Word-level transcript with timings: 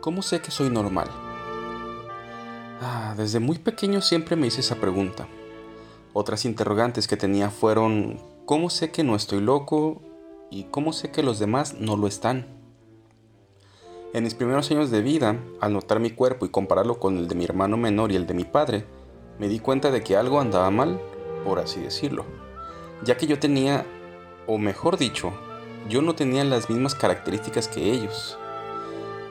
¿Cómo 0.00 0.22
sé 0.22 0.40
que 0.40 0.50
soy 0.50 0.70
normal? 0.70 1.08
Ah, 2.80 3.14
desde 3.18 3.38
muy 3.38 3.58
pequeño 3.58 4.00
siempre 4.00 4.34
me 4.34 4.46
hice 4.46 4.62
esa 4.62 4.76
pregunta. 4.76 5.28
Otras 6.14 6.46
interrogantes 6.46 7.06
que 7.06 7.18
tenía 7.18 7.50
fueron, 7.50 8.18
¿cómo 8.46 8.70
sé 8.70 8.90
que 8.92 9.04
no 9.04 9.14
estoy 9.14 9.42
loco? 9.42 10.00
¿Y 10.50 10.64
cómo 10.64 10.94
sé 10.94 11.10
que 11.10 11.22
los 11.22 11.38
demás 11.38 11.74
no 11.74 11.98
lo 11.98 12.06
están? 12.06 12.46
En 14.14 14.24
mis 14.24 14.34
primeros 14.34 14.70
años 14.70 14.90
de 14.90 15.02
vida, 15.02 15.36
al 15.60 15.74
notar 15.74 16.00
mi 16.00 16.10
cuerpo 16.10 16.46
y 16.46 16.48
compararlo 16.48 16.98
con 16.98 17.18
el 17.18 17.28
de 17.28 17.34
mi 17.34 17.44
hermano 17.44 17.76
menor 17.76 18.10
y 18.10 18.16
el 18.16 18.26
de 18.26 18.34
mi 18.34 18.44
padre, 18.44 18.86
me 19.38 19.48
di 19.48 19.58
cuenta 19.58 19.90
de 19.90 20.02
que 20.02 20.16
algo 20.16 20.40
andaba 20.40 20.70
mal, 20.70 20.98
por 21.44 21.58
así 21.58 21.78
decirlo, 21.78 22.24
ya 23.04 23.18
que 23.18 23.26
yo 23.26 23.38
tenía, 23.38 23.84
o 24.46 24.56
mejor 24.56 24.96
dicho, 24.96 25.30
yo 25.90 26.00
no 26.00 26.14
tenía 26.14 26.42
las 26.44 26.70
mismas 26.70 26.94
características 26.94 27.68
que 27.68 27.92
ellos. 27.92 28.38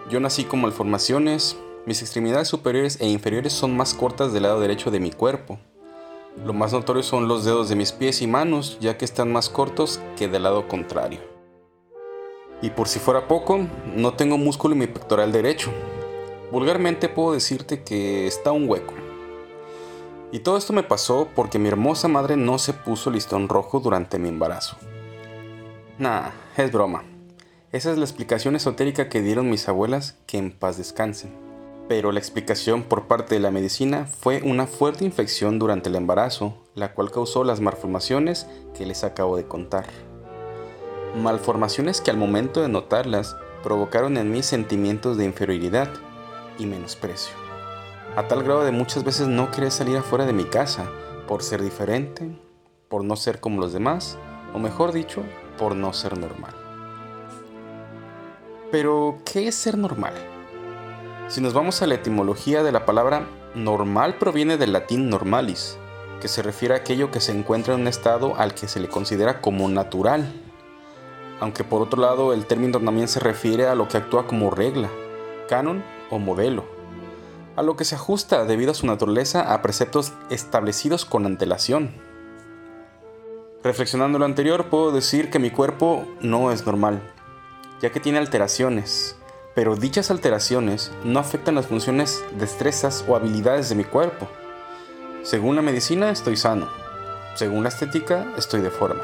Yo 0.09 0.20
nací 0.20 0.44
con 0.44 0.62
malformaciones, 0.62 1.55
mis 1.86 2.02
extremidades 2.02 2.48
superiores 2.48 2.99
e 2.99 3.08
inferiores 3.08 3.54
son 3.54 3.77
más 3.77 3.94
cortas 3.94 4.34
del 4.34 4.41
lado 4.41 4.59
derecho 4.59 4.90
de 4.90 4.99
mi 4.99 5.12
cuerpo. 5.12 5.59
Lo 6.44 6.52
más 6.52 6.73
notorio 6.73 7.04
son 7.04 7.27
los 7.27 7.45
dedos 7.45 7.70
de 7.70 7.76
mis 7.76 7.91
pies 7.91 8.23
y 8.23 8.27
manos, 8.27 8.80
ya 8.82 8.98
que 8.98 9.05
están 9.05 9.32
más 9.32 9.49
cortos 9.49 9.99
que 10.18 10.27
del 10.27 10.44
lado 10.44 10.68
contrario. 10.68 11.20
Y 12.63 12.72
por 12.72 12.88
si 12.88 12.98
fuera 12.98 13.27
poco, 13.27 13.59
no 13.95 14.13
tengo 14.16 14.40
músculo 14.40 14.73
en 14.73 14.80
mi 14.80 14.88
pectoral 14.88 15.32
derecho. 15.32 15.72
Vulgarmente 16.52 17.07
puedo 17.07 17.34
decirte 17.34 17.84
que 17.84 18.26
está 18.26 18.51
un 18.51 18.68
hueco. 18.68 18.96
Y 20.32 20.40
todo 20.40 20.57
esto 20.57 20.73
me 20.73 20.82
pasó 20.82 21.27
porque 21.35 21.60
mi 21.60 21.68
hermosa 21.68 22.07
madre 22.07 22.35
no 22.35 22.57
se 22.57 22.73
puso 22.73 23.12
listón 23.12 23.48
rojo 23.48 23.79
durante 23.79 24.18
mi 24.18 24.29
embarazo. 24.29 24.76
Nah, 25.99 26.29
es 26.57 26.71
broma. 26.71 27.04
Esa 27.71 27.91
es 27.91 27.99
la 27.99 28.03
explicación 28.03 28.55
esotérica 28.55 29.09
que 29.09 29.21
dieron 29.21 29.48
mis 29.48 29.70
abuelas, 29.70 30.17
que 30.25 30.39
en 30.39 30.51
paz 30.51 30.79
descansen. 30.79 31.35
Pero 31.87 32.11
la 32.11 32.17
explicación 32.17 32.81
por 32.81 33.07
parte 33.07 33.35
de 33.35 33.41
la 33.41 33.51
medicina 33.51 34.07
fue 34.07 34.41
una 34.41 34.65
fuerte 34.65 35.05
infección 35.05 35.59
durante 35.59 35.89
el 35.89 35.95
embarazo, 35.95 36.57
la 36.73 36.93
cual 36.95 37.11
causó 37.11 37.43
las 37.43 37.61
malformaciones 37.61 38.48
que 38.76 38.87
les 38.87 39.03
acabo 39.03 39.37
de 39.37 39.45
contar. 39.45 39.85
Malformaciones 41.21 42.01
que 42.01 42.09
al 42.09 42.17
momento 42.17 42.63
de 42.63 42.70
notarlas 42.70 43.35
provocaron 43.61 44.17
en 44.17 44.31
mí 44.31 44.41
sentimientos 44.41 45.17
de 45.17 45.26
inferioridad 45.26 45.89
y 46.57 46.65
menosprecio. 46.65 47.35
A 48.15 48.27
tal 48.27 48.41
grado 48.41 48.63
de 48.63 48.71
muchas 48.71 49.04
veces 49.04 49.27
no 49.27 49.51
querer 49.51 49.70
salir 49.70 49.98
afuera 49.98 50.26
de 50.26 50.33
mi 50.33 50.45
casa 50.45 50.89
por 51.27 51.43
ser 51.43 51.61
diferente, 51.61 52.35
por 52.87 53.04
no 53.04 53.15
ser 53.15 53.39
como 53.39 53.61
los 53.61 53.73
demás, 53.73 54.17
o 54.55 54.59
mejor 54.59 54.91
dicho, 54.91 55.23
por 55.59 55.76
no 55.76 55.93
ser 55.93 56.17
normal. 56.17 56.59
Pero, 58.71 59.17
¿qué 59.25 59.48
es 59.48 59.55
ser 59.55 59.79
normal? 59.79 60.13
Si 61.27 61.41
nos 61.41 61.53
vamos 61.53 61.81
a 61.81 61.87
la 61.87 61.95
etimología 61.95 62.62
de 62.62 62.71
la 62.71 62.85
palabra 62.85 63.27
normal 63.55 64.19
proviene 64.19 64.57
del 64.57 64.73
latín 64.73 65.09
normalis, 65.09 65.79
que 66.22 66.28
se 66.28 66.44
refiere 66.44 66.75
a 66.75 66.78
aquello 66.78 67.09
que 67.09 67.19
se 67.19 67.31
encuentra 67.31 67.73
en 67.73 67.81
un 67.81 67.88
estado 67.88 68.35
al 68.35 68.53
que 68.53 68.67
se 68.67 68.79
le 68.79 68.88
considera 68.88 69.41
como 69.41 69.67
natural. 69.69 70.31
Aunque 71.39 71.63
por 71.63 71.81
otro 71.81 72.00
lado 72.00 72.31
el 72.31 72.45
término 72.45 72.79
también 72.79 73.07
se 73.07 73.19
refiere 73.19 73.66
a 73.66 73.73
lo 73.73 73.88
que 73.88 73.97
actúa 73.97 74.28
como 74.28 74.51
regla, 74.51 74.89
canon 75.47 75.83
o 76.11 76.19
modelo, 76.19 76.66
a 77.56 77.63
lo 77.63 77.75
que 77.75 77.85
se 77.85 77.95
ajusta 77.95 78.45
debido 78.45 78.72
a 78.72 78.75
su 78.75 78.85
naturaleza 78.85 79.51
a 79.51 79.63
preceptos 79.63 80.13
establecidos 80.29 81.06
con 81.06 81.25
antelación. 81.25 81.89
Reflexionando 83.63 84.19
lo 84.19 84.25
anterior, 84.25 84.65
puedo 84.69 84.91
decir 84.91 85.31
que 85.31 85.39
mi 85.39 85.49
cuerpo 85.49 86.05
no 86.21 86.51
es 86.51 86.65
normal, 86.65 87.01
ya 87.81 87.91
que 87.91 88.00
tiene 88.00 88.19
alteraciones, 88.19 89.16
pero 89.56 89.75
dichas 89.75 90.12
alteraciones 90.12 90.91
no 91.03 91.19
afectan 91.19 91.56
las 91.56 91.67
funciones, 91.67 92.23
destrezas 92.38 93.06
o 93.07 93.16
habilidades 93.16 93.69
de 93.69 93.75
mi 93.75 93.84
cuerpo. 93.84 94.28
Según 95.23 95.56
la 95.56 95.62
medicina 95.62 96.12
estoy 96.12 96.35
sano, 96.35 96.68
según 97.35 97.63
la 97.63 97.69
estética 97.69 98.28
estoy 98.38 98.62
deforme. 98.62 99.01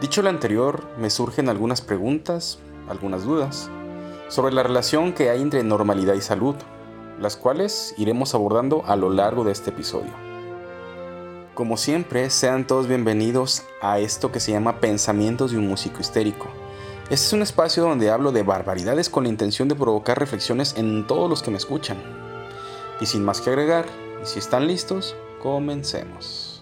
Dicho 0.00 0.22
lo 0.22 0.28
anterior, 0.28 0.84
me 0.98 1.10
surgen 1.10 1.48
algunas 1.48 1.80
preguntas, 1.80 2.58
algunas 2.88 3.24
dudas, 3.24 3.70
sobre 4.28 4.54
la 4.54 4.62
relación 4.62 5.12
que 5.12 5.30
hay 5.30 5.40
entre 5.40 5.62
normalidad 5.62 6.14
y 6.14 6.20
salud, 6.20 6.56
las 7.20 7.36
cuales 7.36 7.94
iremos 7.96 8.34
abordando 8.34 8.84
a 8.86 8.96
lo 8.96 9.10
largo 9.10 9.44
de 9.44 9.52
este 9.52 9.70
episodio. 9.70 10.12
Como 11.54 11.78
siempre, 11.78 12.28
sean 12.28 12.66
todos 12.66 12.86
bienvenidos 12.86 13.62
a 13.80 13.98
esto 13.98 14.30
que 14.30 14.40
se 14.40 14.52
llama 14.52 14.80
Pensamientos 14.80 15.52
de 15.52 15.58
un 15.58 15.68
músico 15.68 16.00
histérico 16.00 16.48
este 17.08 17.26
es 17.26 17.32
un 17.32 17.42
espacio 17.42 17.84
donde 17.84 18.10
hablo 18.10 18.32
de 18.32 18.42
barbaridades 18.42 19.08
con 19.08 19.22
la 19.22 19.28
intención 19.28 19.68
de 19.68 19.76
provocar 19.76 20.18
reflexiones 20.18 20.74
en 20.76 21.06
todos 21.06 21.30
los 21.30 21.40
que 21.40 21.52
me 21.52 21.56
escuchan. 21.56 21.98
Y 23.00 23.06
sin 23.06 23.24
más 23.24 23.40
que 23.40 23.50
agregar, 23.50 23.86
y 24.22 24.26
si 24.26 24.40
están 24.40 24.66
listos, 24.66 25.14
comencemos. 25.40 26.55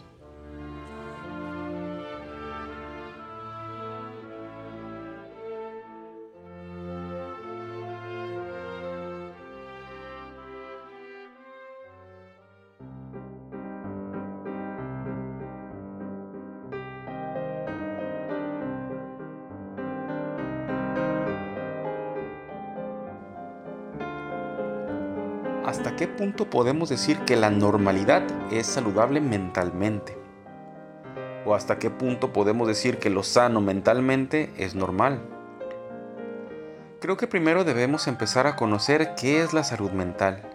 ¿Hasta 25.75 25.97
qué 25.97 26.07
punto 26.07 26.49
podemos 26.49 26.89
decir 26.89 27.19
que 27.27 27.35
la 27.35 27.51
normalidad 27.51 28.23
es 28.53 28.65
saludable 28.65 29.21
mentalmente? 29.21 30.17
¿O 31.45 31.53
hasta 31.53 31.81
qué 31.81 31.91
punto 31.91 32.33
podemos 32.33 32.69
decir 32.69 32.99
que 32.99 33.11
lo 33.11 33.25
sano 33.25 33.61
mentalmente 33.61 34.53
es 34.57 34.77
normal? 34.77 35.21
Creo 37.01 37.17
que 37.17 37.27
primero 37.27 37.65
debemos 37.65 38.07
empezar 38.07 38.47
a 38.47 38.55
conocer 38.55 39.17
qué 39.17 39.43
es 39.43 39.53
la 39.53 39.65
salud 39.65 39.91
mental. 39.91 40.49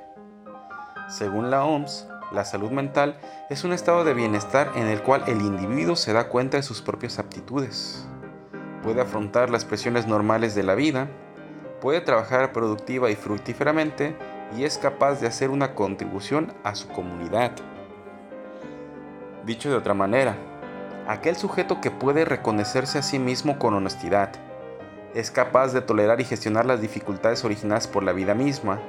Según 1.09 1.51
la 1.51 1.65
OMS, 1.65 2.07
la 2.31 2.45
salud 2.45 2.71
mental 2.71 3.19
es 3.49 3.65
un 3.65 3.73
estado 3.73 4.05
de 4.05 4.13
bienestar 4.13 4.71
en 4.75 4.87
el 4.87 5.01
cual 5.01 5.23
el 5.27 5.41
individuo 5.41 5.97
se 5.97 6.13
da 6.13 6.29
cuenta 6.29 6.55
de 6.55 6.63
sus 6.63 6.81
propias 6.81 7.19
aptitudes. 7.19 8.07
Puede 8.83 9.01
afrontar 9.01 9.49
las 9.49 9.65
presiones 9.65 10.07
normales 10.07 10.55
de 10.55 10.63
la 10.63 10.75
vida, 10.75 11.09
puede 11.81 11.99
trabajar 11.99 12.53
productiva 12.53 13.11
y 13.11 13.15
fructíferamente 13.15 14.15
y 14.55 14.63
es 14.63 14.77
capaz 14.77 15.21
de 15.21 15.27
hacer 15.27 15.49
una 15.49 15.75
contribución 15.75 16.53
a 16.63 16.75
su 16.75 16.87
comunidad. 16.87 17.51
Dicho 19.45 19.69
de 19.69 19.75
otra 19.75 19.93
manera, 19.93 20.35
aquel 21.07 21.35
sujeto 21.35 21.81
que 21.81 21.91
puede 21.91 22.25
reconocerse 22.25 22.99
a 22.99 23.03
sí 23.03 23.19
mismo 23.19 23.57
con 23.59 23.73
honestidad, 23.73 24.31
es 25.15 25.31
capaz 25.31 25.73
de 25.73 25.81
tolerar 25.81 26.21
y 26.21 26.25
gestionar 26.25 26.65
las 26.65 26.81
dificultades 26.81 27.43
originadas 27.43 27.87
por 27.87 28.03
la 28.03 28.13
vida 28.13 28.35
misma, 28.35 28.79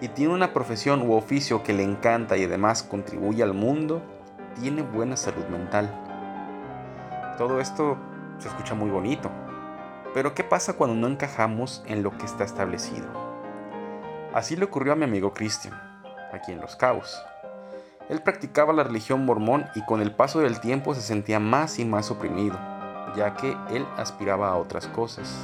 y 0.00 0.08
tiene 0.08 0.32
una 0.32 0.52
profesión 0.52 1.02
u 1.02 1.14
oficio 1.14 1.62
que 1.62 1.72
le 1.72 1.82
encanta 1.82 2.36
y 2.36 2.44
además 2.44 2.82
contribuye 2.82 3.42
al 3.42 3.52
mundo, 3.52 4.00
tiene 4.60 4.82
buena 4.82 5.16
salud 5.16 5.44
mental. 5.48 5.90
Todo 7.36 7.60
esto 7.60 7.98
se 8.38 8.48
escucha 8.48 8.74
muy 8.74 8.90
bonito, 8.90 9.30
pero 10.14 10.34
¿qué 10.34 10.44
pasa 10.44 10.74
cuando 10.74 10.96
no 10.96 11.06
encajamos 11.06 11.82
en 11.86 12.02
lo 12.02 12.16
que 12.16 12.26
está 12.26 12.44
establecido? 12.44 13.27
Así 14.38 14.54
le 14.54 14.66
ocurrió 14.66 14.92
a 14.92 14.94
mi 14.94 15.02
amigo 15.02 15.34
Christian, 15.34 15.74
aquí 16.32 16.52
en 16.52 16.60
Los 16.60 16.76
Cabos. 16.76 17.20
Él 18.08 18.22
practicaba 18.22 18.72
la 18.72 18.84
religión 18.84 19.26
mormón 19.26 19.66
y 19.74 19.84
con 19.84 20.00
el 20.00 20.12
paso 20.12 20.38
del 20.38 20.60
tiempo 20.60 20.94
se 20.94 21.00
sentía 21.00 21.40
más 21.40 21.80
y 21.80 21.84
más 21.84 22.12
oprimido, 22.12 22.56
ya 23.16 23.34
que 23.34 23.56
él 23.70 23.84
aspiraba 23.96 24.50
a 24.50 24.56
otras 24.56 24.86
cosas. 24.86 25.36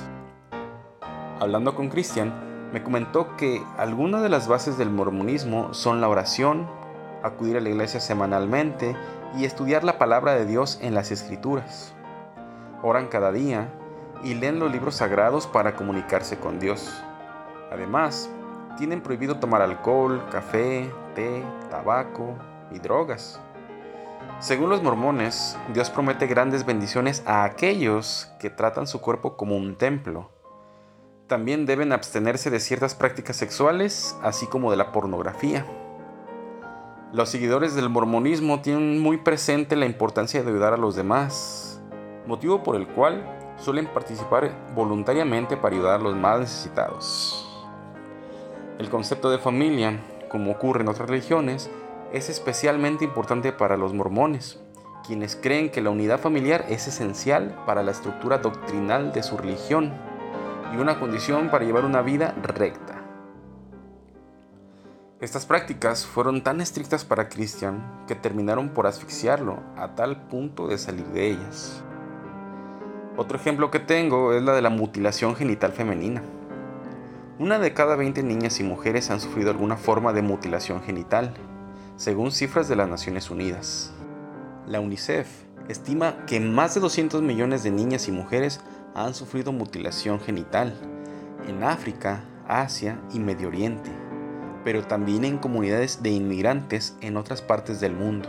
Hablando 1.41 1.75
con 1.75 1.88
Christian, 1.88 2.70
me 2.73 2.85
comentó 2.85 3.37
que 3.37 3.61
algunas 3.79 4.23
de 4.23 4.29
las 4.29 4.46
bases 4.46 4.79
del 4.79 4.91
mormonismo 4.91 5.75
son 5.75 6.00
la 6.00 6.08
oración, 6.08 6.70
acudir 7.25 7.56
a 7.56 7.61
la 7.61 7.70
iglesia 7.70 7.99
semanalmente 7.99 8.94
y 9.37 9.44
estudiar 9.44 9.82
la 9.82 9.99
palabra 9.99 10.35
de 10.35 10.46
Dios 10.46 10.79
en 10.81 10.94
las 10.94 11.11
escrituras. 11.11 11.96
Oran 12.81 13.08
cada 13.08 13.32
día 13.32 13.70
y 14.23 14.35
leen 14.35 14.61
los 14.61 14.70
libros 14.70 14.94
sagrados 14.94 15.49
para 15.49 15.75
comunicarse 15.75 16.38
con 16.38 16.61
Dios. 16.61 17.02
Además, 17.73 18.31
tienen 18.76 19.03
prohibido 19.03 19.38
tomar 19.38 19.62
alcohol, 19.62 20.23
café, 20.31 20.91
té, 21.15 21.43
tabaco 21.71 22.37
y 22.71 22.79
drogas. 22.79 23.41
Según 24.41 24.69
los 24.69 24.82
mormones, 24.82 25.56
Dios 25.73 25.91
promete 25.91 26.26
grandes 26.26 26.67
bendiciones 26.67 27.23
a 27.26 27.44
aquellos 27.44 28.31
que 28.38 28.50
tratan 28.50 28.87
su 28.87 29.00
cuerpo 29.00 29.37
como 29.37 29.56
un 29.56 29.76
templo. 29.76 30.31
También 31.29 31.67
deben 31.67 31.93
abstenerse 31.93 32.50
de 32.50 32.61
ciertas 32.61 32.94
prácticas 32.94 33.37
sexuales, 33.37 34.19
así 34.23 34.47
como 34.47 34.71
de 34.71 34.77
la 34.77 34.93
pornografía. 34.93 35.65
Los 37.12 37.31
seguidores 37.31 37.75
del 37.75 37.88
mormonismo 37.88 38.61
tienen 38.61 39.00
muy 39.00 39.19
presente 39.19 39.77
la 39.77 39.87
importancia 39.87 40.43
de 40.43 40.50
ayudar 40.50 40.75
a 40.75 40.79
los 40.79 40.97
demás, 40.97 41.81
motivo 42.27 42.62
por 42.62 42.77
el 42.77 42.88
cual 42.88 43.25
suelen 43.56 43.87
participar 43.87 44.50
voluntariamente 44.75 45.56
para 45.56 45.75
ayudar 45.75 46.00
a 46.00 46.03
los 46.03 46.17
más 46.17 46.41
necesitados. 46.41 47.44
El 48.79 48.91
concepto 48.91 49.31
de 49.31 49.38
familia, 49.38 50.00
como 50.29 50.50
ocurre 50.50 50.81
en 50.81 50.88
otras 50.88 51.09
religiones, 51.09 51.71
es 52.12 52.29
especialmente 52.29 53.05
importante 53.05 53.53
para 53.53 53.76
los 53.76 53.94
mormones, 53.94 54.61
quienes 55.06 55.37
creen 55.37 55.71
que 55.71 55.81
la 55.81 55.91
unidad 55.91 56.19
familiar 56.19 56.65
es 56.69 56.88
esencial 56.88 57.56
para 57.67 57.85
la 57.85 57.93
estructura 57.93 58.38
doctrinal 58.38 59.12
de 59.12 59.23
su 59.23 59.37
religión 59.37 59.93
y 60.75 60.79
una 60.79 60.99
condición 60.99 61.50
para 61.50 61.65
llevar 61.65 61.85
una 61.85 62.03
vida 62.03 62.35
recta. 62.43 63.00
Estas 65.20 65.47
prácticas 65.47 66.05
fueron 66.05 66.43
tan 66.43 66.61
estrictas 66.61 67.05
para 67.05 67.29
Christian 67.29 68.05
que 68.09 68.17
terminaron 68.17 68.70
por 68.70 68.88
asfixiarlo 68.88 69.62
a 69.77 69.94
tal 69.94 70.27
punto 70.27 70.67
de 70.67 70.79
salir 70.79 71.06
de 71.06 71.31
ellas. 71.31 71.85
Otro 73.17 73.38
ejemplo 73.38 73.70
que 73.70 73.79
tengo 73.79 74.32
es 74.32 74.43
la 74.43 74.53
de 74.53 74.62
la 74.62 74.70
mutilación 74.70 75.37
genital 75.37 75.70
femenina. 75.70 76.23
Una 77.36 77.58
de 77.58 77.75
cada 77.75 77.96
20 77.96 78.22
niñas 78.22 78.60
y 78.60 78.62
mujeres 78.62 79.10
han 79.10 79.19
sufrido 79.19 79.50
alguna 79.50 79.76
forma 79.76 80.12
de 80.12 80.22
mutilación 80.22 80.81
genital, 80.84 81.34
según 81.96 82.31
cifras 82.31 82.69
de 82.69 82.76
las 82.76 82.88
Naciones 82.88 83.28
Unidas. 83.28 83.92
La 84.69 84.78
UNICEF 84.78 85.26
estima 85.69 86.26
que 86.26 86.38
más 86.38 86.76
de 86.76 86.81
200 86.81 87.22
millones 87.22 87.64
de 87.64 87.72
niñas 87.72 88.06
y 88.06 88.12
mujeres 88.12 88.60
han 88.94 89.14
sufrido 89.14 89.50
mutilación 89.50 90.20
genital 90.20 90.78
en 91.48 91.64
África, 91.64 92.22
Asia 92.46 93.00
y 93.12 93.19
Medio 93.19 93.48
Oriente, 93.48 93.90
pero 94.62 94.86
también 94.86 95.25
en 95.25 95.38
comunidades 95.38 96.04
de 96.04 96.10
inmigrantes 96.10 96.96
en 97.00 97.16
otras 97.16 97.42
partes 97.42 97.81
del 97.81 97.94
mundo. 97.96 98.28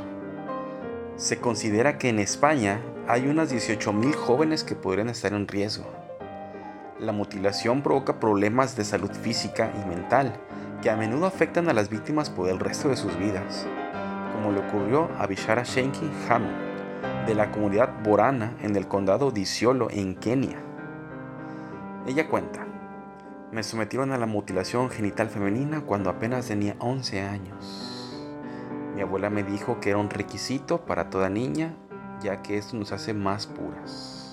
Se 1.15 1.37
considera 1.37 1.99
que 1.99 2.09
en 2.09 2.17
España 2.17 2.81
hay 3.07 3.27
unas 3.27 3.53
18.000 3.53 4.15
jóvenes 4.15 4.63
que 4.63 4.73
podrían 4.73 5.09
estar 5.09 5.31
en 5.33 5.47
riesgo. 5.47 6.04
La 6.99 7.11
mutilación 7.11 7.81
provoca 7.81 8.21
problemas 8.21 8.77
de 8.77 8.85
salud 8.85 9.11
física 9.11 9.69
y 9.83 9.89
mental 9.89 10.33
que 10.81 10.89
a 10.89 10.95
menudo 10.95 11.25
afectan 11.25 11.67
a 11.67 11.73
las 11.73 11.89
víctimas 11.89 12.29
por 12.29 12.47
el 12.47 12.57
resto 12.57 12.87
de 12.87 12.95
sus 12.95 13.17
vidas, 13.19 13.67
como 14.31 14.53
le 14.53 14.59
ocurrió 14.59 15.09
a 15.19 15.27
Bishara 15.27 15.63
Shenki 15.63 16.09
Hammond, 16.29 17.27
de 17.27 17.35
la 17.35 17.51
comunidad 17.51 18.01
Borana 18.01 18.55
en 18.61 18.77
el 18.77 18.87
condado 18.87 19.31
de 19.31 19.45
en 19.91 20.15
Kenia. 20.15 20.57
Ella 22.07 22.29
cuenta, 22.29 22.65
me 23.51 23.61
sometieron 23.61 24.13
a 24.13 24.17
la 24.17 24.25
mutilación 24.25 24.89
genital 24.89 25.27
femenina 25.27 25.81
cuando 25.81 26.09
apenas 26.09 26.47
tenía 26.47 26.77
11 26.79 27.21
años. 27.21 28.25
Mi 28.95 29.01
abuela 29.01 29.29
me 29.29 29.43
dijo 29.43 29.81
que 29.81 29.89
era 29.89 29.99
un 29.99 30.09
requisito 30.09 30.85
para 30.85 31.09
toda 31.09 31.29
niña, 31.29 31.75
ya 32.21 32.41
que 32.41 32.57
esto 32.57 32.77
nos 32.77 32.93
hace 32.93 33.13
más 33.13 33.47
puras. 33.47 34.24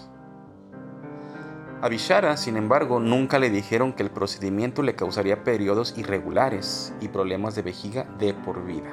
A 1.83 1.89
Bishara, 1.89 2.37
sin 2.37 2.57
embargo, 2.57 3.01
nunca 3.01 3.41
le 3.41 3.51
dijeron 3.51 3.93
que 3.93 4.05
el 4.05 4.11
procedimiento 4.13 4.83
le 4.83 4.95
causaría 4.95 5.43
periodos 5.43 5.95
irregulares 5.99 6.95
y 7.01 7.09
problemas 7.09 7.57
de 7.57 7.63
vejiga 7.63 8.05
de 8.21 8.35
por 8.35 8.65
vida, 8.65 8.89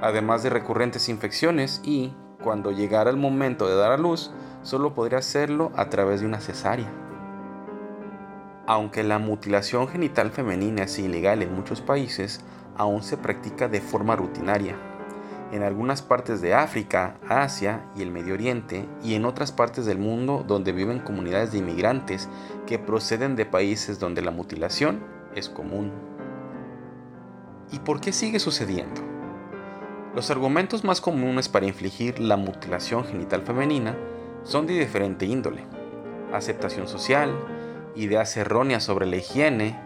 además 0.00 0.44
de 0.44 0.50
recurrentes 0.50 1.08
infecciones 1.08 1.80
y, 1.82 2.14
cuando 2.40 2.70
llegara 2.70 3.10
el 3.10 3.16
momento 3.16 3.66
de 3.66 3.74
dar 3.74 3.90
a 3.90 3.96
luz, 3.96 4.30
solo 4.62 4.94
podría 4.94 5.18
hacerlo 5.18 5.72
a 5.74 5.88
través 5.88 6.20
de 6.20 6.26
una 6.26 6.38
cesárea. 6.38 6.88
Aunque 8.68 9.02
la 9.02 9.18
mutilación 9.18 9.88
genital 9.88 10.30
femenina 10.30 10.84
es 10.84 10.96
ilegal 11.00 11.42
en 11.42 11.52
muchos 11.52 11.80
países, 11.80 12.42
aún 12.76 13.02
se 13.02 13.16
practica 13.16 13.66
de 13.66 13.80
forma 13.80 14.14
rutinaria 14.14 14.76
en 15.52 15.62
algunas 15.62 16.00
partes 16.00 16.40
de 16.40 16.54
África, 16.54 17.18
Asia 17.28 17.84
y 17.94 18.02
el 18.02 18.10
Medio 18.10 18.34
Oriente 18.34 18.88
y 19.04 19.14
en 19.14 19.26
otras 19.26 19.52
partes 19.52 19.84
del 19.84 19.98
mundo 19.98 20.44
donde 20.48 20.72
viven 20.72 20.98
comunidades 20.98 21.52
de 21.52 21.58
inmigrantes 21.58 22.28
que 22.66 22.78
proceden 22.78 23.36
de 23.36 23.44
países 23.44 24.00
donde 24.00 24.22
la 24.22 24.30
mutilación 24.30 25.04
es 25.36 25.50
común. 25.50 25.92
¿Y 27.70 27.80
por 27.80 28.00
qué 28.00 28.12
sigue 28.12 28.38
sucediendo? 28.38 29.02
Los 30.14 30.30
argumentos 30.30 30.84
más 30.84 31.02
comunes 31.02 31.50
para 31.50 31.66
infligir 31.66 32.18
la 32.18 32.36
mutilación 32.36 33.04
genital 33.04 33.42
femenina 33.42 33.94
son 34.44 34.66
de 34.66 34.78
diferente 34.78 35.26
índole. 35.26 35.64
Aceptación 36.32 36.88
social, 36.88 37.30
ideas 37.94 38.36
erróneas 38.38 38.84
sobre 38.84 39.04
la 39.04 39.16
higiene, 39.16 39.78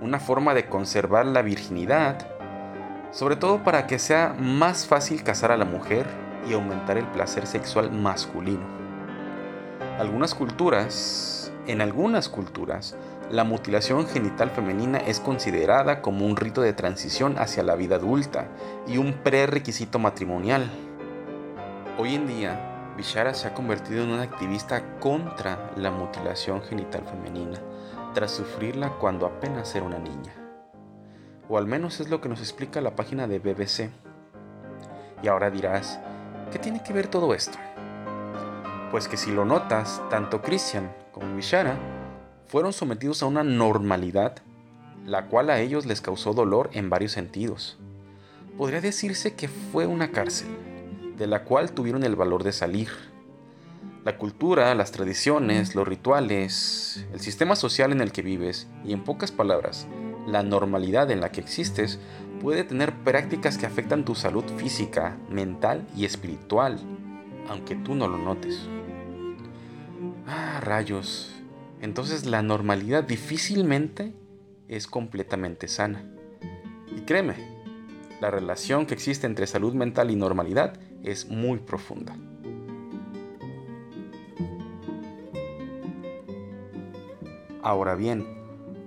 una 0.00 0.18
forma 0.18 0.54
de 0.54 0.66
conservar 0.66 1.26
la 1.26 1.42
virginidad, 1.42 2.39
sobre 3.12 3.36
todo 3.36 3.62
para 3.64 3.86
que 3.86 3.98
sea 3.98 4.34
más 4.38 4.86
fácil 4.86 5.22
casar 5.22 5.50
a 5.50 5.56
la 5.56 5.64
mujer 5.64 6.06
y 6.48 6.52
aumentar 6.52 6.96
el 6.96 7.06
placer 7.06 7.46
sexual 7.46 7.90
masculino. 7.90 8.66
Algunas 9.98 10.34
culturas, 10.34 11.52
en 11.66 11.80
algunas 11.80 12.28
culturas, 12.28 12.96
la 13.30 13.44
mutilación 13.44 14.06
genital 14.06 14.50
femenina 14.50 14.98
es 14.98 15.20
considerada 15.20 16.02
como 16.02 16.26
un 16.26 16.36
rito 16.36 16.62
de 16.62 16.72
transición 16.72 17.36
hacia 17.38 17.62
la 17.62 17.76
vida 17.76 17.96
adulta 17.96 18.48
y 18.86 18.96
un 18.96 19.12
prerequisito 19.12 19.98
matrimonial. 19.98 20.70
Hoy 21.98 22.14
en 22.14 22.26
día, 22.26 22.94
Bishara 22.96 23.34
se 23.34 23.48
ha 23.48 23.54
convertido 23.54 24.02
en 24.02 24.10
una 24.10 24.22
activista 24.22 24.98
contra 24.98 25.70
la 25.76 25.90
mutilación 25.90 26.62
genital 26.62 27.02
femenina, 27.04 27.58
tras 28.14 28.30
sufrirla 28.30 28.90
cuando 28.98 29.26
apenas 29.26 29.74
era 29.74 29.84
una 29.84 29.98
niña 29.98 30.39
o 31.50 31.58
al 31.58 31.66
menos 31.66 31.98
es 32.00 32.08
lo 32.08 32.20
que 32.20 32.28
nos 32.28 32.38
explica 32.38 32.80
la 32.80 32.94
página 32.94 33.26
de 33.26 33.40
BBC. 33.40 33.90
Y 35.22 35.26
ahora 35.26 35.50
dirás, 35.50 35.98
¿qué 36.52 36.60
tiene 36.60 36.82
que 36.82 36.92
ver 36.92 37.08
todo 37.08 37.34
esto? 37.34 37.58
Pues 38.92 39.08
que 39.08 39.16
si 39.16 39.32
lo 39.32 39.44
notas, 39.44 40.00
tanto 40.10 40.42
Christian 40.42 40.94
como 41.10 41.34
Bishara 41.34 41.76
fueron 42.46 42.72
sometidos 42.72 43.22
a 43.22 43.26
una 43.26 43.42
normalidad, 43.42 44.36
la 45.04 45.26
cual 45.26 45.50
a 45.50 45.58
ellos 45.60 45.86
les 45.86 46.00
causó 46.00 46.34
dolor 46.34 46.70
en 46.72 46.88
varios 46.88 47.12
sentidos. 47.12 47.78
Podría 48.56 48.80
decirse 48.80 49.34
que 49.34 49.48
fue 49.48 49.86
una 49.86 50.12
cárcel, 50.12 50.48
de 51.16 51.26
la 51.26 51.42
cual 51.42 51.72
tuvieron 51.72 52.04
el 52.04 52.14
valor 52.14 52.44
de 52.44 52.52
salir. 52.52 52.90
La 54.04 54.18
cultura, 54.18 54.74
las 54.76 54.92
tradiciones, 54.92 55.74
los 55.74 55.86
rituales, 55.86 57.04
el 57.12 57.20
sistema 57.20 57.56
social 57.56 57.90
en 57.90 58.00
el 58.00 58.12
que 58.12 58.22
vives 58.22 58.68
y 58.84 58.92
en 58.92 59.04
pocas 59.04 59.30
palabras, 59.30 59.86
la 60.30 60.42
normalidad 60.42 61.10
en 61.10 61.20
la 61.20 61.30
que 61.30 61.40
existes 61.40 61.98
puede 62.40 62.64
tener 62.64 62.94
prácticas 63.04 63.58
que 63.58 63.66
afectan 63.66 64.04
tu 64.04 64.14
salud 64.14 64.44
física, 64.56 65.18
mental 65.28 65.86
y 65.94 66.04
espiritual, 66.04 66.78
aunque 67.48 67.76
tú 67.76 67.94
no 67.94 68.08
lo 68.08 68.16
notes. 68.16 68.68
Ah, 70.26 70.60
rayos. 70.60 71.34
Entonces 71.80 72.26
la 72.26 72.42
normalidad 72.42 73.04
difícilmente 73.04 74.14
es 74.68 74.86
completamente 74.86 75.68
sana. 75.68 76.04
Y 76.96 77.00
créeme, 77.02 77.34
la 78.20 78.30
relación 78.30 78.86
que 78.86 78.94
existe 78.94 79.26
entre 79.26 79.46
salud 79.46 79.74
mental 79.74 80.10
y 80.10 80.16
normalidad 80.16 80.78
es 81.02 81.28
muy 81.28 81.58
profunda. 81.58 82.16
Ahora 87.62 87.94
bien, 87.94 88.39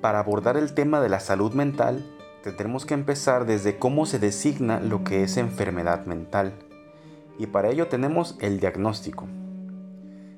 para 0.03 0.19
abordar 0.19 0.57
el 0.57 0.73
tema 0.73 0.99
de 0.99 1.07
la 1.07 1.21
salud 1.21 1.53
mental, 1.53 2.05
tendremos 2.43 2.85
que 2.85 2.93
empezar 2.93 3.45
desde 3.45 3.79
cómo 3.79 4.05
se 4.05 4.19
designa 4.19 4.81
lo 4.81 5.05
que 5.05 5.23
es 5.23 5.37
enfermedad 5.37 6.05
mental. 6.07 6.51
Y 7.39 7.47
para 7.47 7.69
ello 7.69 7.87
tenemos 7.87 8.35
el 8.41 8.59
diagnóstico. 8.59 9.29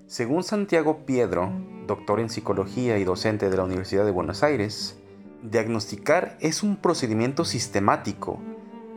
Según 0.05 0.43
Santiago 0.43 1.07
Piedro, 1.07 1.51
doctor 1.87 2.19
en 2.19 2.29
psicología 2.29 2.99
y 2.99 3.05
docente 3.05 3.49
de 3.49 3.57
la 3.57 3.63
Universidad 3.63 4.05
de 4.05 4.11
Buenos 4.11 4.43
Aires, 4.43 4.99
diagnosticar 5.41 6.37
es 6.41 6.61
un 6.61 6.75
procedimiento 6.75 7.43
sistemático 7.43 8.39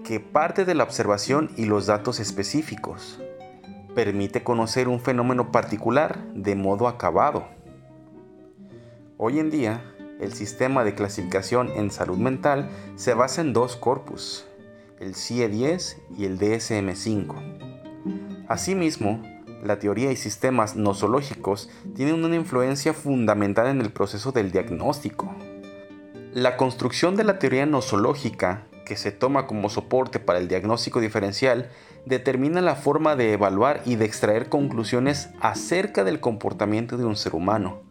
que 0.04 0.20
parte 0.20 0.66
de 0.66 0.74
la 0.74 0.84
observación 0.84 1.50
y 1.56 1.64
los 1.64 1.86
datos 1.86 2.20
específicos. 2.20 3.18
Permite 3.94 4.44
conocer 4.44 4.86
un 4.88 5.00
fenómeno 5.00 5.50
particular 5.50 6.26
de 6.34 6.54
modo 6.56 6.88
acabado. 6.88 7.46
Hoy 9.16 9.38
en 9.38 9.48
día, 9.48 9.94
el 10.20 10.32
sistema 10.32 10.84
de 10.84 10.94
clasificación 10.94 11.70
en 11.76 11.90
salud 11.90 12.18
mental 12.18 12.68
se 12.96 13.14
basa 13.14 13.40
en 13.40 13.52
dos 13.52 13.76
corpus, 13.76 14.46
el 14.98 15.14
CIE-10 15.14 15.96
y 16.16 16.24
el 16.24 16.38
DSM-5. 16.38 18.46
Asimismo, 18.48 19.22
la 19.62 19.78
teoría 19.78 20.12
y 20.12 20.16
sistemas 20.16 20.76
nosológicos 20.76 21.68
tienen 21.94 22.24
una 22.24 22.36
influencia 22.36 22.94
fundamental 22.94 23.68
en 23.68 23.80
el 23.80 23.90
proceso 23.90 24.32
del 24.32 24.52
diagnóstico. 24.52 25.34
La 26.32 26.56
construcción 26.56 27.16
de 27.16 27.24
la 27.24 27.38
teoría 27.38 27.66
nosológica, 27.66 28.66
que 28.84 28.96
se 28.96 29.12
toma 29.12 29.46
como 29.46 29.68
soporte 29.68 30.18
para 30.18 30.38
el 30.38 30.48
diagnóstico 30.48 31.00
diferencial, 31.00 31.70
determina 32.06 32.60
la 32.60 32.74
forma 32.74 33.16
de 33.16 33.32
evaluar 33.32 33.82
y 33.84 33.96
de 33.96 34.04
extraer 34.04 34.48
conclusiones 34.48 35.30
acerca 35.40 36.04
del 36.04 36.20
comportamiento 36.20 36.96
de 36.96 37.04
un 37.04 37.16
ser 37.16 37.34
humano 37.34 37.87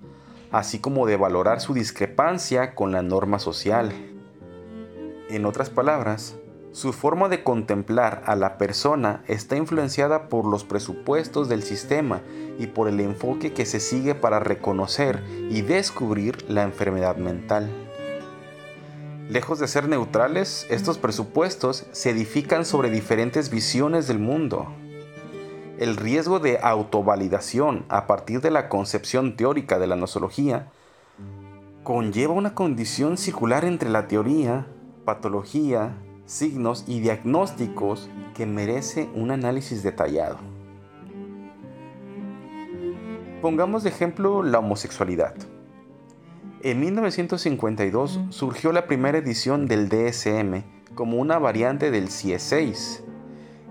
así 0.52 0.80
como 0.80 1.06
de 1.06 1.18
valorar 1.18 1.62
su 1.62 1.74
discrepancia 1.74 2.76
con 2.76 2.92
la 2.92 3.02
norma 3.02 3.40
social. 3.40 3.94
En 5.30 5.46
otras 5.46 5.70
palabras, 5.70 6.36
su 6.72 6.94
forma 6.94 7.28
de 7.28 7.44
contemplar 7.44 8.24
a 8.28 8.36
la 8.36 8.58
persona 8.58 9.24
está 9.28 9.56
influenciada 9.56 10.30
por 10.30 10.46
los 10.46 10.64
presupuestos 10.64 11.50
del 11.50 11.64
sistema 11.64 12.22
y 12.60 12.68
por 12.68 12.88
el 12.88 13.00
enfoque 13.00 13.52
que 13.52 13.66
se 13.66 13.80
sigue 13.80 14.14
para 14.14 14.40
reconocer 14.40 15.24
y 15.50 15.62
descubrir 15.62 16.50
la 16.50 16.64
enfermedad 16.64 17.18
mental. 17.18 17.70
Lejos 19.30 19.60
de 19.60 19.68
ser 19.68 19.90
neutrales, 19.90 20.66
estos 20.70 20.98
presupuestos 20.98 21.86
se 21.92 22.12
edifican 22.12 22.64
sobre 22.64 22.90
diferentes 22.90 23.50
visiones 23.50 24.08
del 24.08 24.20
mundo. 24.20 24.68
El 25.78 25.96
riesgo 25.96 26.40
de 26.40 26.58
autovalidación 26.60 27.86
a 27.88 28.08
partir 28.08 28.42
de 28.42 28.50
la 28.50 28.68
concepción 28.68 29.38
teórica 29.38 29.78
de 29.78 29.86
la 29.86 29.96
nosología 29.96 30.72
conlleva 31.84 32.34
una 32.34 32.56
condición 32.56 33.16
circular 33.16 33.64
entre 33.64 33.90
la 33.90 34.08
teoría, 34.08 34.66
patología, 35.06 35.94
signos 36.26 36.84
y 36.88 37.00
diagnósticos 37.00 38.10
que 38.34 38.48
merece 38.48 39.08
un 39.14 39.30
análisis 39.30 39.84
detallado. 39.84 40.40
Pongamos 43.44 43.84
de 43.84 43.90
ejemplo 43.90 44.42
la 44.42 44.58
homosexualidad. 44.58 45.36
En 46.64 46.80
1952 46.80 48.20
surgió 48.32 48.72
la 48.72 48.88
primera 48.88 49.20
edición 49.20 49.68
del 49.68 49.90
DSM 49.90 50.64
como 50.96 51.18
una 51.18 51.38
variante 51.38 51.92
del 51.92 52.10
CIE-6. 52.10 53.04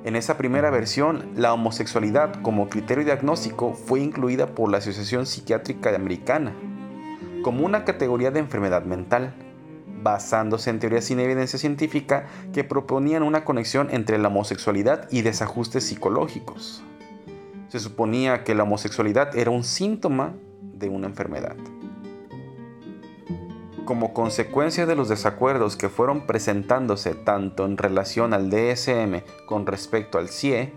En 0.07 0.15
esa 0.15 0.39
primera 0.39 0.71
versión, 0.71 1.33
la 1.35 1.53
homosexualidad 1.53 2.41
como 2.43 2.69
criterio 2.69 3.05
diagnóstico 3.05 3.73
fue 3.73 3.99
incluida 3.99 4.47
por 4.47 4.71
la 4.71 4.79
Asociación 4.79 5.27
Psiquiátrica 5.27 5.93
Americana 5.93 6.55
como 7.43 7.67
una 7.67 7.85
categoría 7.85 8.31
de 8.31 8.39
enfermedad 8.39 8.85
mental, 8.85 9.35
basándose 10.05 10.71
en 10.71 10.79
teorías 10.79 11.07
sin 11.07 11.19
evidencia 11.19 11.59
científica 11.59 12.27
que 12.53 12.63
proponían 12.63 13.25
una 13.25 13.45
conexión 13.45 13.89
entre 13.91 14.19
la 14.19 14.29
homosexualidad 14.29 15.09
y 15.11 15.23
desajustes 15.23 15.83
psicológicos. 15.83 16.85
Se 17.67 17.81
suponía 17.81 18.45
que 18.45 18.55
la 18.55 18.63
homosexualidad 18.63 19.37
era 19.37 19.51
un 19.51 19.65
síntoma 19.65 20.35
de 20.63 20.89
una 20.89 21.09
enfermedad 21.09 21.57
como 23.87 24.13
consecuencia 24.13 24.85
de 24.85 24.97
los 24.97 25.09
desacuerdos 25.09 25.77
que 25.77 25.89
fueron 25.89 26.27
presentándose 26.27 27.15
tanto 27.15 27.65
en 27.65 27.79
relación 27.79 28.35
al 28.35 28.51
DSM 28.51 29.23
con 29.47 29.65
respecto 29.65 30.19
al 30.19 30.29
CIE, 30.29 30.75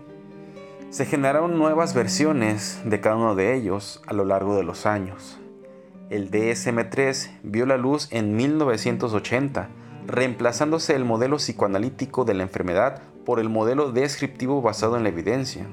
se 0.88 1.04
generaron 1.04 1.58
nuevas 1.58 1.92
versiones 1.92 2.80
de 2.84 3.00
cada 3.00 3.16
uno 3.16 3.34
de 3.34 3.54
ellos 3.54 4.00
a 4.06 4.14
lo 4.14 4.24
largo 4.24 4.56
de 4.56 4.62
los 4.62 4.86
años. 4.86 5.38
El 6.08 6.30
DSM-3 6.30 7.30
vio 7.42 7.66
la 7.66 7.76
luz 7.76 8.08
en 8.10 8.34
1980, 8.34 9.68
reemplazándose 10.06 10.94
el 10.96 11.04
modelo 11.04 11.36
psicoanalítico 11.36 12.24
de 12.24 12.34
la 12.34 12.44
enfermedad 12.44 13.02
por 13.24 13.38
el 13.38 13.48
modelo 13.48 13.92
descriptivo 13.92 14.62
basado 14.62 14.96
en 14.96 15.02
la 15.02 15.10
evidencia. 15.10 15.66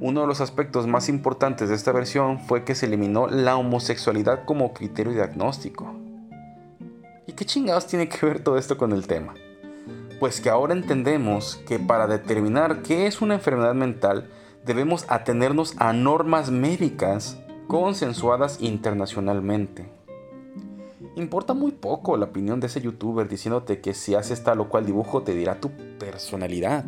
Uno 0.00 0.22
de 0.22 0.26
los 0.26 0.40
aspectos 0.40 0.86
más 0.86 1.08
importantes 1.08 1.68
de 1.68 1.74
esta 1.74 1.92
versión 1.92 2.40
fue 2.40 2.64
que 2.64 2.74
se 2.74 2.86
eliminó 2.86 3.26
la 3.26 3.56
homosexualidad 3.56 4.44
como 4.44 4.72
criterio 4.72 5.12
diagnóstico. 5.12 6.07
¿Y 7.28 7.34
qué 7.34 7.44
chingados 7.44 7.86
tiene 7.86 8.08
que 8.08 8.24
ver 8.24 8.42
todo 8.42 8.56
esto 8.56 8.78
con 8.78 8.90
el 8.92 9.06
tema? 9.06 9.34
Pues 10.18 10.40
que 10.40 10.48
ahora 10.48 10.72
entendemos 10.72 11.56
que 11.68 11.78
para 11.78 12.06
determinar 12.06 12.80
qué 12.80 13.06
es 13.06 13.20
una 13.20 13.34
enfermedad 13.34 13.74
mental 13.74 14.30
debemos 14.64 15.04
atenernos 15.08 15.74
a 15.76 15.92
normas 15.92 16.50
médicas 16.50 17.38
consensuadas 17.66 18.62
internacionalmente. 18.62 19.90
Importa 21.16 21.52
muy 21.52 21.72
poco 21.72 22.16
la 22.16 22.24
opinión 22.24 22.60
de 22.60 22.68
ese 22.68 22.80
youtuber 22.80 23.28
diciéndote 23.28 23.82
que 23.82 23.92
si 23.92 24.14
haces 24.14 24.42
tal 24.42 24.60
o 24.60 24.70
cual 24.70 24.86
dibujo 24.86 25.22
te 25.22 25.34
dirá 25.34 25.60
tu 25.60 25.70
personalidad. 25.98 26.86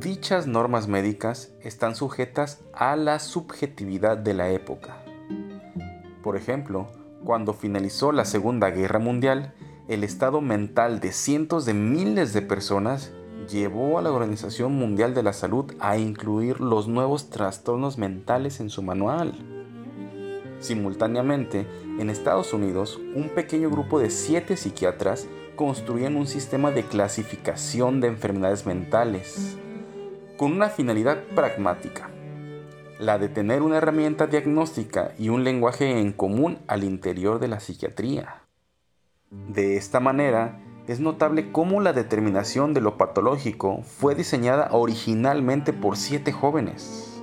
Dichas 0.00 0.48
normas 0.48 0.88
médicas 0.88 1.52
están 1.62 1.94
sujetas 1.94 2.64
a 2.72 2.96
la 2.96 3.20
subjetividad 3.20 4.18
de 4.18 4.34
la 4.34 4.50
época. 4.50 4.96
Por 6.24 6.36
ejemplo, 6.36 6.88
cuando 7.24 7.54
finalizó 7.54 8.12
la 8.12 8.24
Segunda 8.24 8.70
Guerra 8.70 8.98
Mundial, 8.98 9.54
el 9.88 10.04
estado 10.04 10.40
mental 10.40 11.00
de 11.00 11.12
cientos 11.12 11.64
de 11.64 11.74
miles 11.74 12.32
de 12.32 12.42
personas 12.42 13.12
llevó 13.50 13.98
a 13.98 14.02
la 14.02 14.12
Organización 14.12 14.72
Mundial 14.72 15.14
de 15.14 15.22
la 15.22 15.32
Salud 15.32 15.74
a 15.80 15.98
incluir 15.98 16.60
los 16.60 16.88
nuevos 16.88 17.30
trastornos 17.30 17.98
mentales 17.98 18.60
en 18.60 18.70
su 18.70 18.82
manual. 18.82 19.34
Simultáneamente, 20.60 21.66
en 21.98 22.08
Estados 22.08 22.52
Unidos, 22.54 22.98
un 23.14 23.28
pequeño 23.28 23.68
grupo 23.70 23.98
de 23.98 24.10
siete 24.10 24.56
psiquiatras 24.56 25.26
construían 25.56 26.16
un 26.16 26.26
sistema 26.26 26.70
de 26.70 26.84
clasificación 26.84 28.00
de 28.00 28.08
enfermedades 28.08 28.64
mentales, 28.64 29.58
con 30.36 30.52
una 30.52 30.68
finalidad 30.68 31.22
pragmática 31.34 32.13
la 32.98 33.18
de 33.18 33.28
tener 33.28 33.62
una 33.62 33.78
herramienta 33.78 34.26
diagnóstica 34.26 35.12
y 35.18 35.28
un 35.28 35.44
lenguaje 35.44 36.00
en 36.00 36.12
común 36.12 36.58
al 36.66 36.84
interior 36.84 37.40
de 37.40 37.48
la 37.48 37.60
psiquiatría. 37.60 38.42
De 39.30 39.76
esta 39.76 40.00
manera, 40.00 40.60
es 40.86 41.00
notable 41.00 41.50
cómo 41.50 41.80
la 41.80 41.92
determinación 41.92 42.74
de 42.74 42.80
lo 42.80 42.96
patológico 42.98 43.82
fue 43.82 44.14
diseñada 44.14 44.68
originalmente 44.70 45.72
por 45.72 45.96
siete 45.96 46.30
jóvenes. 46.30 47.22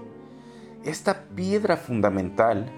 Esta 0.84 1.26
piedra 1.36 1.78
fundamental, 1.78 2.72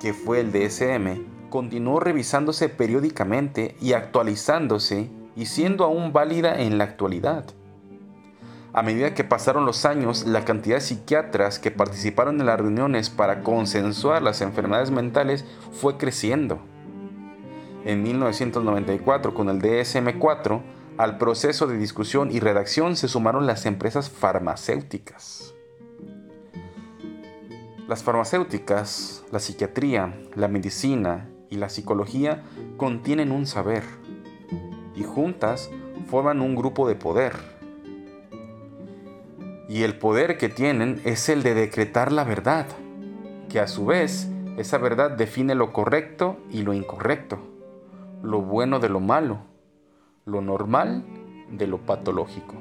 que 0.00 0.14
fue 0.14 0.40
el 0.40 0.52
DSM, 0.52 1.50
continuó 1.50 2.00
revisándose 2.00 2.68
periódicamente 2.68 3.76
y 3.80 3.94
actualizándose 3.94 5.10
y 5.34 5.46
siendo 5.46 5.84
aún 5.84 6.12
válida 6.12 6.60
en 6.60 6.78
la 6.78 6.84
actualidad. 6.84 7.44
A 8.74 8.82
medida 8.82 9.12
que 9.12 9.22
pasaron 9.22 9.66
los 9.66 9.84
años, 9.84 10.26
la 10.26 10.46
cantidad 10.46 10.76
de 10.76 10.80
psiquiatras 10.80 11.58
que 11.58 11.70
participaron 11.70 12.40
en 12.40 12.46
las 12.46 12.58
reuniones 12.58 13.10
para 13.10 13.42
consensuar 13.42 14.22
las 14.22 14.40
enfermedades 14.40 14.90
mentales 14.90 15.44
fue 15.72 15.98
creciendo. 15.98 16.58
En 17.84 18.02
1994, 18.02 19.34
con 19.34 19.50
el 19.50 19.60
DSM-4, 19.60 20.62
al 20.96 21.18
proceso 21.18 21.66
de 21.66 21.76
discusión 21.76 22.30
y 22.30 22.40
redacción 22.40 22.96
se 22.96 23.08
sumaron 23.08 23.46
las 23.46 23.66
empresas 23.66 24.08
farmacéuticas. 24.08 25.54
Las 27.88 28.02
farmacéuticas, 28.02 29.22
la 29.30 29.38
psiquiatría, 29.38 30.18
la 30.34 30.48
medicina 30.48 31.28
y 31.50 31.56
la 31.56 31.68
psicología 31.68 32.42
contienen 32.78 33.32
un 33.32 33.46
saber 33.46 33.82
y 34.94 35.02
juntas 35.02 35.70
forman 36.06 36.40
un 36.40 36.54
grupo 36.54 36.88
de 36.88 36.94
poder 36.94 37.51
y 39.72 39.84
el 39.84 39.96
poder 39.96 40.36
que 40.36 40.50
tienen 40.50 41.00
es 41.06 41.30
el 41.30 41.42
de 41.42 41.54
decretar 41.54 42.12
la 42.12 42.24
verdad, 42.24 42.66
que 43.48 43.58
a 43.58 43.66
su 43.66 43.86
vez 43.86 44.30
esa 44.58 44.76
verdad 44.76 45.12
define 45.12 45.54
lo 45.54 45.72
correcto 45.72 46.36
y 46.50 46.60
lo 46.60 46.74
incorrecto, 46.74 47.38
lo 48.22 48.42
bueno 48.42 48.80
de 48.80 48.90
lo 48.90 49.00
malo, 49.00 49.38
lo 50.26 50.42
normal 50.42 51.06
de 51.50 51.66
lo 51.66 51.78
patológico. 51.78 52.54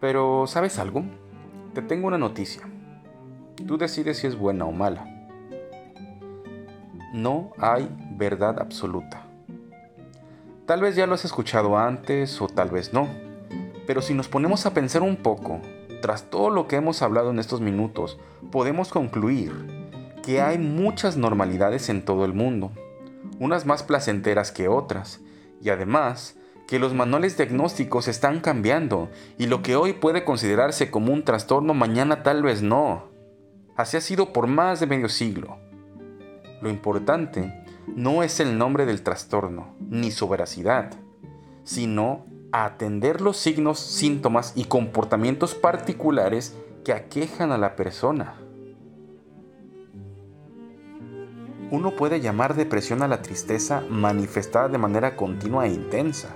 Pero, 0.00 0.48
¿sabes 0.48 0.80
algo? 0.80 1.04
Te 1.72 1.80
tengo 1.80 2.08
una 2.08 2.18
noticia. 2.18 2.62
Tú 3.54 3.78
decides 3.78 4.18
si 4.18 4.26
es 4.26 4.36
buena 4.36 4.64
o 4.64 4.72
mala. 4.72 5.28
No 7.14 7.52
hay 7.56 7.88
verdad 8.16 8.58
absoluta. 8.58 9.28
Tal 10.66 10.80
vez 10.80 10.96
ya 10.96 11.06
lo 11.06 11.14
has 11.14 11.24
escuchado 11.24 11.78
antes 11.78 12.42
o 12.42 12.48
tal 12.48 12.70
vez 12.70 12.92
no 12.92 13.29
pero 13.90 14.02
si 14.02 14.14
nos 14.14 14.28
ponemos 14.28 14.66
a 14.66 14.72
pensar 14.72 15.02
un 15.02 15.16
poco, 15.16 15.60
tras 16.00 16.30
todo 16.30 16.48
lo 16.50 16.68
que 16.68 16.76
hemos 16.76 17.02
hablado 17.02 17.32
en 17.32 17.40
estos 17.40 17.60
minutos, 17.60 18.20
podemos 18.52 18.90
concluir 18.90 19.50
que 20.22 20.40
hay 20.40 20.58
muchas 20.58 21.16
normalidades 21.16 21.88
en 21.88 22.04
todo 22.04 22.24
el 22.24 22.32
mundo, 22.32 22.70
unas 23.40 23.66
más 23.66 23.82
placenteras 23.82 24.52
que 24.52 24.68
otras, 24.68 25.18
y 25.60 25.70
además 25.70 26.36
que 26.68 26.78
los 26.78 26.94
manuales 26.94 27.36
diagnósticos 27.36 28.06
están 28.06 28.38
cambiando 28.38 29.10
y 29.38 29.46
lo 29.48 29.60
que 29.60 29.74
hoy 29.74 29.92
puede 29.92 30.24
considerarse 30.24 30.92
como 30.92 31.12
un 31.12 31.24
trastorno 31.24 31.74
mañana 31.74 32.22
tal 32.22 32.44
vez 32.44 32.62
no. 32.62 33.08
Así 33.74 33.96
ha 33.96 34.00
sido 34.00 34.32
por 34.32 34.46
más 34.46 34.78
de 34.78 34.86
medio 34.86 35.08
siglo. 35.08 35.58
Lo 36.62 36.70
importante 36.70 37.64
no 37.88 38.22
es 38.22 38.38
el 38.38 38.56
nombre 38.56 38.86
del 38.86 39.02
trastorno 39.02 39.74
ni 39.80 40.12
su 40.12 40.28
veracidad, 40.28 40.92
sino 41.64 42.29
atender 42.52 43.20
los 43.20 43.36
signos, 43.36 43.78
síntomas 43.78 44.52
y 44.56 44.64
comportamientos 44.64 45.54
particulares 45.54 46.56
que 46.84 46.92
aquejan 46.92 47.52
a 47.52 47.58
la 47.58 47.76
persona. 47.76 48.34
Uno 51.70 51.94
puede 51.94 52.20
llamar 52.20 52.56
depresión 52.56 53.02
a 53.02 53.08
la 53.08 53.22
tristeza 53.22 53.84
manifestada 53.88 54.68
de 54.68 54.78
manera 54.78 55.14
continua 55.14 55.66
e 55.66 55.72
intensa. 55.72 56.30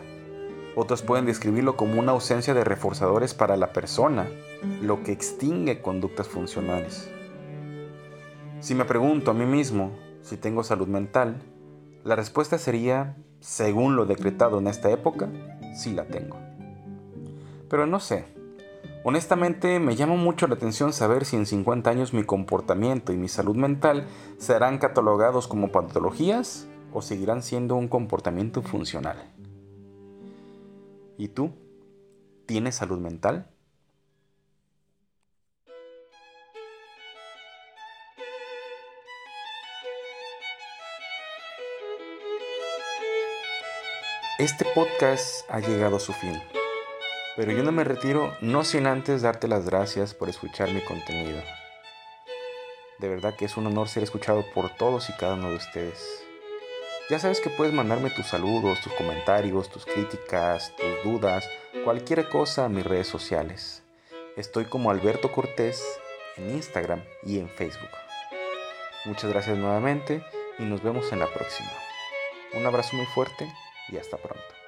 Otros 0.76 1.02
pueden 1.02 1.26
describirlo 1.26 1.76
como 1.76 1.99
una 1.99 2.12
ausencia 2.12 2.54
de 2.54 2.62
reforzadores 2.62 3.35
para 3.35 3.56
la 3.56 3.73
persona, 3.73 4.28
lo 4.80 5.02
que 5.02 5.12
extingue 5.12 5.83
conductas 5.83 6.28
funcionales. 6.28 7.11
Si 8.61 8.75
me 8.75 8.85
pregunto 8.85 9.33
a 9.33 9.35
mí 9.35 9.44
mismo 9.44 9.90
si 10.23 10.37
tengo 10.37 10.62
salud 10.62 10.87
mental, 10.87 11.42
la 12.04 12.16
respuesta 12.16 12.56
sería, 12.59 13.16
según 13.40 13.97
lo 13.97 14.06
decretado 14.06 14.59
en 14.59 14.68
esta 14.68 14.90
época, 14.90 15.28
sí 15.75 15.93
la 15.93 16.07
tengo. 16.07 16.38
Pero 17.69 17.87
no 17.87 18.00
sé, 18.00 18.25
Honestamente 19.07 19.81
me 19.81 19.97
llama 19.97 20.16
mucho 20.16 20.47
la 20.47 20.54
atención 20.54 20.95
saber 20.95 21.26
si 21.26 21.37
en 21.37 21.45
50 21.45 21.90
años 21.90 22.14
mi 22.14 22.25
comportamiento 22.25 23.12
y 23.12 23.19
mi 23.19 23.28
salud 23.28 23.54
mental 23.54 24.07
serán 24.38 24.78
catalogados 24.78 25.47
como 25.47 25.71
patologías 25.71 26.66
o 26.90 27.02
seguirán 27.02 27.43
siendo 27.43 27.76
un 27.76 27.88
comportamiento 27.88 28.62
funcional. 28.62 29.31
¿Y 31.19 31.28
tú? 31.28 31.50
¿Tienes 32.47 32.76
salud 32.76 32.99
mental? 32.99 33.50
Este 44.45 44.67
podcast 44.67 45.51
ha 45.51 45.59
llegado 45.59 45.97
a 45.97 46.01
su 46.01 46.13
fin, 46.13 46.39
pero 47.35 47.51
yo 47.53 47.63
no 47.63 47.73
me 47.73 47.83
retiro 47.83 48.37
no 48.43 48.63
sin 48.63 48.87
antes 48.87 49.23
darte 49.23 49.49
las 49.49 49.65
gracias 49.65 50.13
por 50.13 50.29
escuchar 50.29 50.71
mi 50.71 50.83
contenido. 50.83 51.43
De 52.99 53.09
verdad 53.09 53.35
que 53.37 53.47
es 53.47 53.57
un 53.57 53.67
honor 53.69 53.89
ser 53.89 54.03
escuchado 54.03 54.45
por 54.53 54.69
todos 54.69 55.09
y 55.09 55.15
cada 55.15 55.33
uno 55.33 55.49
de 55.49 55.57
ustedes. 55.57 56.23
Ya 57.09 57.19
sabes 57.19 57.41
que 57.41 57.49
puedes 57.49 57.73
mandarme 57.73 58.11
tus 58.11 58.27
saludos, 58.27 58.83
tus 58.83 58.93
comentarios, 58.93 59.71
tus 59.71 59.87
críticas, 59.87 60.75
tus 60.77 61.11
dudas, 61.11 61.49
cualquier 61.83 62.29
cosa 62.29 62.67
a 62.67 62.69
mis 62.69 62.85
redes 62.85 63.07
sociales. 63.07 63.83
Estoy 64.37 64.67
como 64.67 64.91
Alberto 64.91 65.33
Cortés 65.33 65.83
en 66.37 66.51
Instagram 66.51 67.03
y 67.23 67.39
en 67.39 67.49
Facebook. 67.49 67.89
Muchas 69.07 69.31
gracias 69.31 69.57
nuevamente 69.57 70.23
y 70.59 70.65
nos 70.65 70.83
vemos 70.83 71.11
en 71.13 71.21
la 71.21 71.33
próxima. 71.33 71.73
Un 72.53 72.67
abrazo 72.67 72.95
muy 72.95 73.07
fuerte 73.07 73.51
y 73.88 73.97
hasta 73.97 74.17
pronto. 74.17 74.63